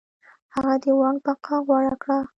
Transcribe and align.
هغه 0.55 0.73
د 0.83 0.85
واک 0.99 1.17
بقا 1.25 1.55
غوره 1.65 1.95
کړه. 2.01 2.17